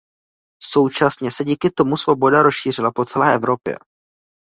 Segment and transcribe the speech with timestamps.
[0.63, 3.77] Současně se díky tomu svoboda rozšířila po celé Evropě.